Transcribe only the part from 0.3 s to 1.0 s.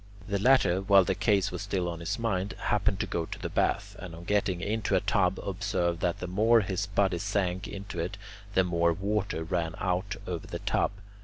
latter,